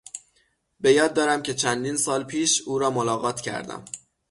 بیاد 0.79 1.13
دارم 1.13 1.41
که 1.43 1.53
چندین 1.53 1.97
سال 1.97 2.23
پیش 2.23 2.61
او 2.61 2.79
را 2.79 2.89
ملاقات 2.89 3.41
کردم. 3.41 3.85